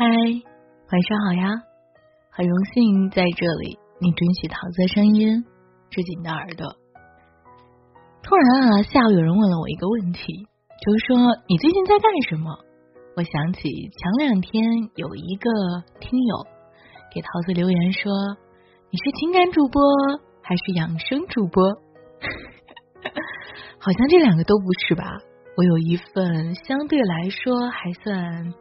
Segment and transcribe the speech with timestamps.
[0.00, 1.60] 嗨，晚上好呀！
[2.32, 5.44] 很荣幸在这里，你准许桃子的声音
[5.90, 6.74] 住进你的耳朵。
[8.22, 10.48] 突然啊，下午有人问了我一个问题，
[10.80, 11.18] 就是说
[11.50, 12.48] 你最近在干什么？
[13.14, 14.64] 我想起前两天
[14.96, 15.50] 有一个
[16.00, 16.46] 听友
[17.12, 18.10] 给桃子留言说
[18.88, 19.82] ：“你是情感主播
[20.40, 21.62] 还是养生主播？”
[23.78, 25.04] 好像这两个都不是吧？
[25.58, 28.54] 我有一份相对来说还算。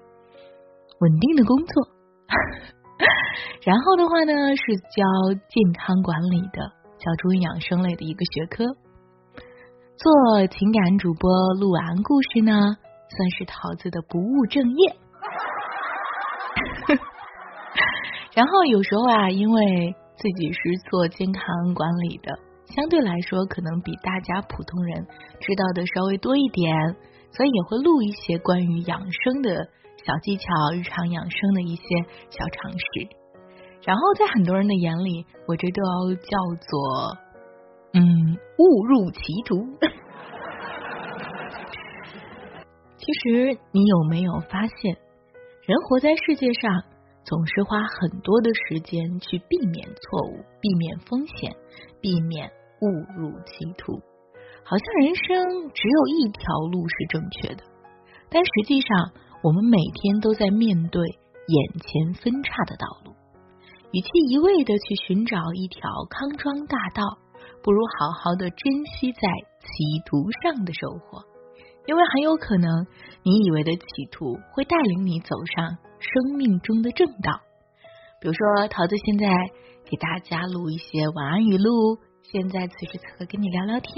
[1.00, 1.88] 稳定的工作，
[3.64, 6.60] 然后的话呢是教健康管理的，
[7.00, 8.66] 教中医养生类的一个学科。
[9.96, 14.96] 做情感主播录完故事呢，算是桃子的不务正业。
[18.36, 20.60] 然后有时候啊，因为自己是
[20.90, 22.38] 做健康管理的，
[22.76, 25.08] 相对来说可能比大家普通人
[25.40, 26.76] 知道的稍微多一点，
[27.32, 29.70] 所以也会录一些关于养生的。
[30.06, 31.84] 小技巧、日常养生的一些
[32.30, 32.86] 小常识，
[33.84, 37.18] 然后在很多人的眼里，我这都叫做
[37.94, 39.68] 嗯误入歧途。
[42.98, 44.98] 其实你有没有发现，
[45.66, 46.84] 人活在世界上，
[47.26, 51.56] 总是花很多的时间去避免错误、避免风险、
[52.02, 52.50] 避免
[52.82, 52.88] 误
[53.22, 54.00] 入歧途，
[54.64, 57.64] 好像人生只有一条路是正确的，
[58.30, 59.12] 但实际上。
[59.42, 61.02] 我们每天都在面对
[61.48, 63.16] 眼前分叉的道路，
[63.92, 67.18] 与其一味的去寻找一条康庄大道，
[67.64, 69.22] 不如好好的珍惜在
[69.62, 71.24] 歧途上的收获，
[71.88, 72.86] 因为很有可能
[73.24, 77.40] 你以为的歧途会带领你走上生命中的正道。
[78.20, 79.26] 比如说，桃子现在
[79.90, 83.94] 给大家录一些晚安语录，现在此时此刻跟你聊聊天，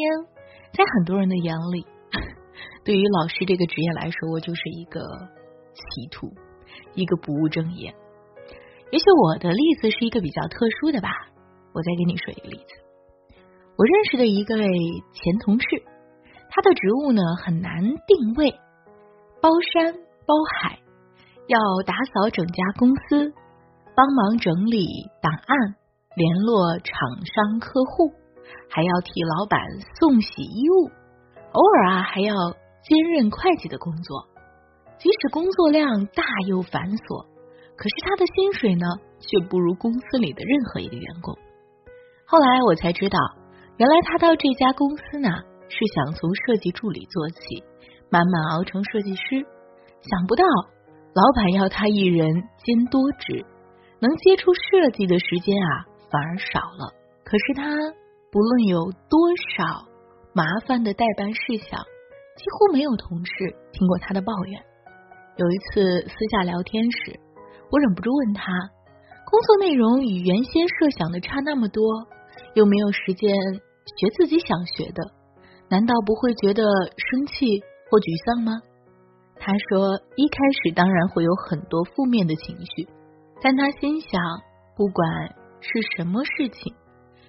[0.72, 1.88] 在很多人的眼里。
[2.84, 5.02] 对于老师这个职业来说，我就是一个
[5.74, 6.34] 歧途，
[6.96, 7.94] 一个不务正业。
[8.92, 11.10] 也许我的例子是一个比较特殊的吧。
[11.74, 12.74] 我再给你说一个例子。
[13.78, 15.68] 我认识的一个前同事，
[16.50, 18.52] 他的职务呢很难定位，
[19.42, 20.80] 包山包海，
[21.48, 23.34] 要打扫整家公司，
[23.96, 24.86] 帮忙整理
[25.22, 25.76] 档案，
[26.18, 28.12] 联络厂商客户，
[28.70, 29.62] 还要替老板
[30.00, 30.90] 送洗衣物，
[31.54, 32.36] 偶尔啊还要。
[32.84, 34.28] 兼任会计的工作，
[34.98, 37.26] 即使工作量大又繁琐，
[37.76, 38.86] 可是他的薪水呢，
[39.20, 41.38] 却不如公司里的任何一个员工。
[42.26, 43.20] 后来我才知道，
[43.78, 45.30] 原来他到这家公司呢，
[45.70, 47.64] 是想从设计助理做起，
[48.10, 49.46] 慢慢熬成设计师。
[50.02, 50.44] 想不到，
[51.14, 52.34] 老板要他一人
[52.64, 53.46] 兼多职，
[54.00, 56.94] 能接触设计的时间啊，反而少了。
[57.24, 57.64] 可是他
[58.32, 59.20] 不论有多
[59.56, 59.86] 少
[60.34, 61.80] 麻烦的代办事项。
[62.42, 63.32] 几乎没有同事
[63.72, 64.60] 听过他的抱怨。
[65.38, 67.20] 有一次私下聊天时，
[67.70, 68.52] 我忍不住问他：
[69.30, 71.84] 工作内容与原先设想的差那么多，
[72.56, 73.30] 又没有时间
[73.96, 75.14] 学自己想学的，
[75.70, 76.64] 难道不会觉得
[76.98, 78.58] 生气或沮丧吗？
[79.38, 82.90] 他说：一开始当然会有很多负面的情绪，
[83.40, 84.20] 但他心想，
[84.76, 85.06] 不管
[85.62, 86.74] 是什么事情，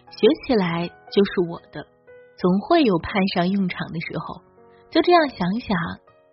[0.09, 1.84] 学起来就是我的，
[2.41, 4.41] 总会有派上用场的时候。
[4.93, 5.75] 就这样想想，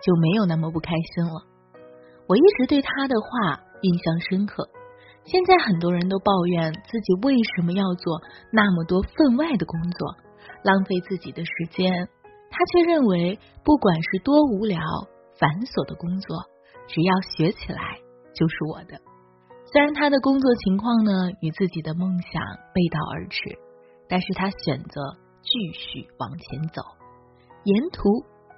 [0.03, 1.47] 就没有那么不开心了。
[2.27, 4.67] 我一直对他的话印象深刻。
[5.23, 8.19] 现在很多人都抱怨自己为什么要做
[8.51, 10.15] 那么多分外的工作，
[10.63, 12.09] 浪费自己的时间。
[12.51, 14.79] 他却认为，不管是多无聊、
[15.39, 16.35] 繁琐的工作，
[16.87, 17.79] 只要学起来
[18.33, 18.99] 就是我的。
[19.71, 22.41] 虽然他的工作情况呢与自己的梦想
[22.73, 23.39] 背道而驰，
[24.09, 24.99] 但是他选择
[25.43, 26.81] 继续往前走，
[27.63, 28.03] 沿途。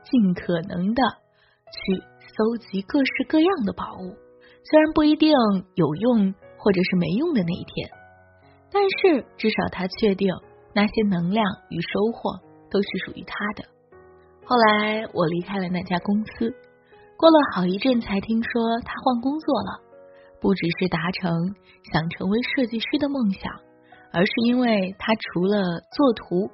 [0.04, 1.04] 尽可能的
[1.72, 2.04] 去
[2.36, 4.16] 搜集各式各样的宝物，
[4.64, 5.32] 虽然不一定
[5.76, 7.90] 有用或者是没用的那一天，
[8.72, 10.34] 但是至少他确定
[10.74, 12.40] 那些能量与收获
[12.70, 13.64] 都是属于他的。
[14.44, 16.54] 后来我离开了那家公司，
[17.18, 19.80] 过了好一阵才听说他换工作了，
[20.42, 21.56] 不只是达成
[21.94, 23.52] 想成为设计师的梦想，
[24.12, 25.62] 而是因为他除了
[25.96, 26.50] 做图，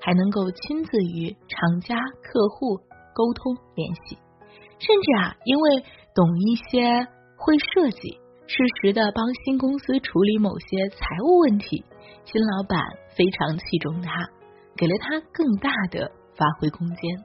[0.00, 2.78] 还能够亲自与厂家客户。
[3.14, 4.16] 沟通联系，
[4.78, 5.84] 甚至啊，因为
[6.14, 11.84] 懂一些会设计，适时的帮新公司处理某些财务问题，
[12.24, 12.80] 新老板
[13.16, 14.28] 非常器重他，
[14.76, 17.24] 给了他更大的发挥空间。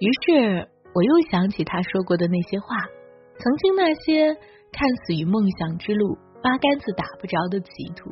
[0.00, 2.66] 于是我又想起他说过的那些话，
[3.38, 4.34] 曾经那些
[4.72, 8.10] 看似与梦想之路八竿子打不着的歧途，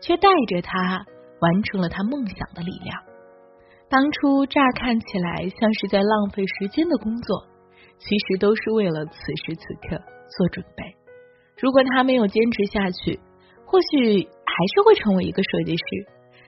[0.00, 1.04] 却带着他
[1.40, 3.02] 完成了他梦想的力量。
[3.88, 7.46] 当初乍看起来像是在浪费时间的工作，
[7.98, 10.02] 其实都是为了此时此刻
[10.36, 10.82] 做准备。
[11.60, 13.20] 如果他没有坚持下去，
[13.64, 15.84] 或许还是会成为一个设计师，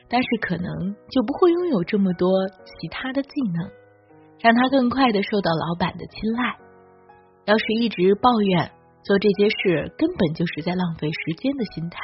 [0.08, 0.66] 但是可能
[1.10, 2.28] 就不会拥有这么多
[2.64, 3.70] 其他的技能，
[4.40, 6.56] 让他更快的受到老板的青睐。
[7.44, 8.70] 要是一直抱怨
[9.04, 11.98] 做这些事根本就是在浪费时间的心态，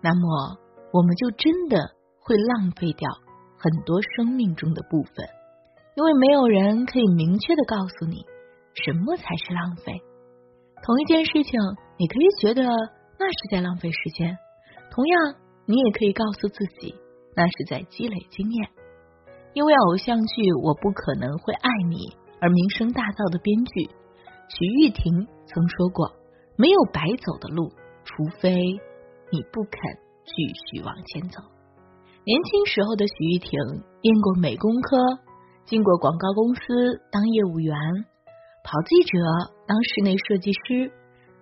[0.00, 0.56] 那么
[0.92, 1.78] 我们就真的
[2.20, 3.08] 会浪费掉
[3.66, 5.26] 很多生命中的部分，
[5.96, 8.24] 因为没有人可以明确的告诉你
[8.74, 9.92] 什么才是浪费。
[10.84, 11.58] 同一件事情，
[11.98, 12.62] 你可以觉得
[13.18, 14.38] 那是在浪费时间，
[14.92, 15.34] 同样，
[15.66, 16.94] 你也可以告诉自己，
[17.34, 18.68] 那是在积累经验。
[19.52, 21.96] 因为偶像剧《我不可能会爱你》
[22.40, 23.90] 而名声大噪的编剧
[24.46, 26.14] 徐玉婷曾说过
[26.56, 27.72] ：“没有白走的路，
[28.04, 28.54] 除非
[29.32, 29.80] 你不肯
[30.22, 31.40] 继续往前走。”
[32.26, 33.52] 年轻时候的徐玉婷
[34.02, 34.98] 念过美工科，
[35.64, 37.72] 进过广告公司当业务员。
[38.64, 39.16] 跑记者，
[39.64, 40.90] 当室内设计师，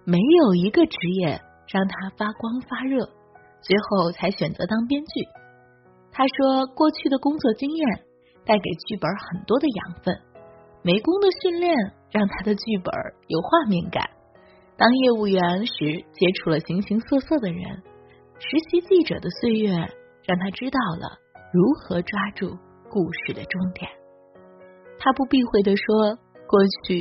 [0.05, 1.41] 没有一个职业
[1.73, 3.09] 让她发光发热，
[3.63, 5.25] 最后才选择当编剧。
[6.13, 7.89] 他说，过去的工作经验
[8.45, 10.21] 带给剧本很多的养分，
[10.83, 11.75] 美工的训练
[12.11, 12.93] 让他的剧本
[13.29, 14.11] 有画面感。
[14.77, 17.83] 当业务员时，接触了形形色色的人，
[18.39, 19.73] 实习记者的岁月
[20.25, 21.19] 让他知道了
[21.53, 22.57] 如何抓住
[22.91, 23.91] 故事的终点。
[24.99, 26.19] 他不避讳的说。
[26.47, 26.99] 过去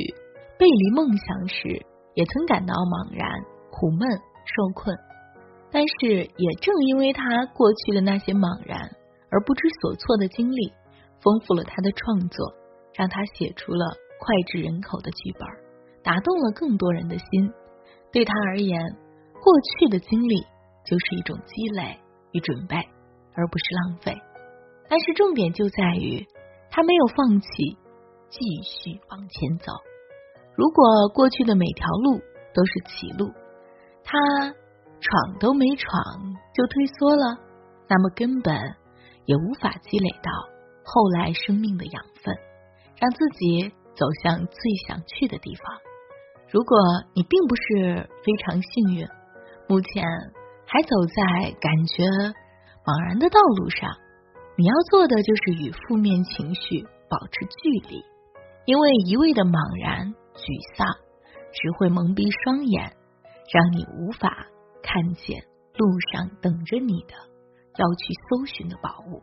[0.58, 1.84] 背离梦想时，
[2.14, 3.28] 也曾感到茫然、
[3.70, 4.96] 苦闷、受困。
[5.70, 8.90] 但是，也正因为他过去的那些茫然
[9.30, 10.72] 而不知所措的经历，
[11.20, 12.54] 丰富了他的创作，
[12.94, 13.84] 让他写出了
[14.18, 15.46] 脍炙人口的剧本，
[16.02, 17.52] 打动了更多人的心。
[18.10, 18.80] 对他而言，
[19.42, 20.40] 过去的经历
[20.86, 22.00] 就是一种积累
[22.32, 22.76] 与准备，
[23.34, 24.16] 而不是浪费。
[24.88, 26.26] 但是，重点就在于
[26.70, 27.48] 他没有放弃。
[28.30, 29.70] 继续往前走。
[30.56, 32.18] 如果过去的每条路
[32.52, 33.30] 都是歧路，
[34.02, 34.18] 他
[34.98, 36.02] 闯都没闯
[36.52, 37.38] 就退缩了，
[37.86, 38.52] 那么根本
[39.24, 40.32] 也无法积累到
[40.82, 42.34] 后来生命的养分，
[42.98, 45.78] 让自己走向最想去的地方。
[46.50, 46.76] 如果
[47.14, 49.06] 你并不是非常幸运，
[49.68, 50.02] 目前
[50.66, 52.02] 还走在感觉
[52.84, 53.88] 茫然的道路上，
[54.58, 58.04] 你要做的就是与负面情绪保持距离。
[58.66, 60.44] 因为一味的茫然、沮
[60.76, 60.86] 丧，
[61.52, 62.92] 只会蒙蔽双眼，
[63.52, 64.48] 让你无法
[64.82, 65.40] 看见
[65.76, 67.12] 路上等着你的
[67.76, 69.22] 要去搜寻的宝物。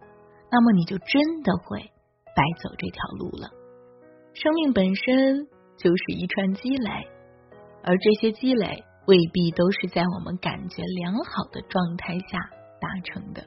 [0.49, 1.85] 那么，你就真的会
[2.33, 3.49] 白走这条路了。
[4.33, 5.45] 生命本身
[5.77, 6.89] 就是一串积累，
[7.83, 12.49] 而这些积累未必都是在我们感觉良好的状态下
[12.81, 13.45] 达成的。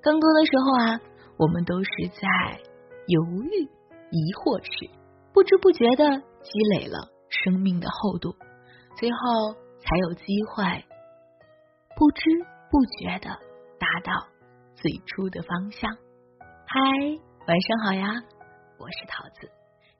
[0.00, 1.00] 更多的时候啊，
[1.36, 2.62] 我们都是在
[3.08, 3.68] 犹豫、
[4.10, 4.88] 疑惑时。
[5.32, 8.34] 不知不觉的积累了生命的厚度，
[8.96, 10.64] 最后才有机会
[11.96, 12.22] 不知
[12.70, 13.30] 不觉的
[13.78, 14.26] 达到
[14.74, 15.94] 最初的方向。
[16.66, 16.80] 嗨，
[17.46, 18.06] 晚上好呀，
[18.76, 19.46] 我是桃子，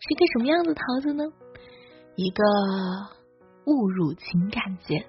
[0.00, 1.22] 是个什么样的桃子呢？
[2.16, 2.42] 一个
[3.66, 5.06] 误入情感界、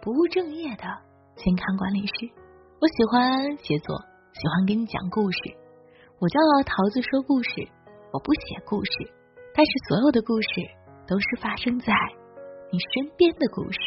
[0.00, 0.84] 不务正业的
[1.34, 2.30] 健康管理师。
[2.78, 3.96] 我喜欢写作，
[4.34, 5.38] 喜欢给你讲故事。
[6.20, 7.48] 我叫桃子说故事，
[8.12, 8.90] 我不写故事。
[9.54, 10.48] 但是所有的故事
[11.08, 11.94] 都是发生在
[12.70, 13.78] 你身边的故事，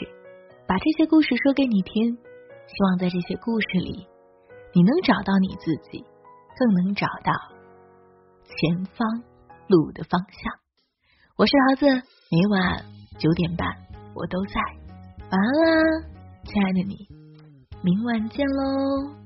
[0.66, 2.18] 把这些故事说给你听，
[2.66, 4.08] 希望在这些故事里，
[4.74, 6.04] 你能找到你自己，
[6.58, 7.32] 更能找到
[8.50, 9.06] 前方
[9.68, 10.52] 路的方向。
[11.38, 11.86] 我是桃子，
[12.34, 12.84] 每晚
[13.20, 13.70] 九点半
[14.16, 14.60] 我都在。
[15.30, 16.10] 晚安啦，
[16.44, 16.98] 亲爱的你，
[17.82, 19.19] 明晚见喽。